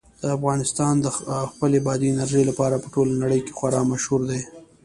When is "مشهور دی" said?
3.91-4.41